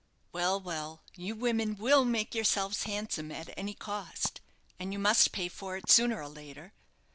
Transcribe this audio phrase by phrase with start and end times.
[0.31, 4.41] Well, well, you women will make yourselves handsome at any cost,
[4.79, 6.73] and you must pay for it sooner or later.